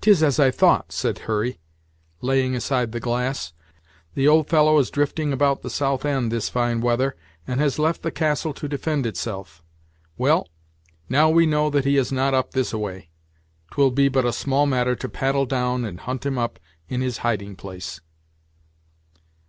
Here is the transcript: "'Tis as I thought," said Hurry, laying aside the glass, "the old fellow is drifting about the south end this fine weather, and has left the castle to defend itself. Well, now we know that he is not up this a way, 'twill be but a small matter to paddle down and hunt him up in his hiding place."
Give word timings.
"'Tis 0.00 0.20
as 0.20 0.40
I 0.40 0.50
thought," 0.50 0.90
said 0.90 1.20
Hurry, 1.30 1.60
laying 2.22 2.56
aside 2.56 2.90
the 2.90 2.98
glass, 2.98 3.52
"the 4.14 4.26
old 4.26 4.48
fellow 4.48 4.78
is 4.78 4.90
drifting 4.90 5.32
about 5.32 5.62
the 5.62 5.70
south 5.70 6.04
end 6.04 6.32
this 6.32 6.48
fine 6.48 6.80
weather, 6.80 7.14
and 7.46 7.60
has 7.60 7.78
left 7.78 8.02
the 8.02 8.10
castle 8.10 8.52
to 8.54 8.66
defend 8.66 9.06
itself. 9.06 9.62
Well, 10.18 10.48
now 11.08 11.30
we 11.30 11.46
know 11.46 11.70
that 11.70 11.84
he 11.84 11.96
is 11.98 12.10
not 12.10 12.34
up 12.34 12.50
this 12.50 12.72
a 12.72 12.78
way, 12.78 13.10
'twill 13.70 13.92
be 13.92 14.08
but 14.08 14.24
a 14.24 14.32
small 14.32 14.66
matter 14.66 14.96
to 14.96 15.08
paddle 15.08 15.46
down 15.46 15.84
and 15.84 16.00
hunt 16.00 16.26
him 16.26 16.36
up 16.36 16.58
in 16.88 17.00
his 17.00 17.18
hiding 17.18 17.54
place." 17.54 18.00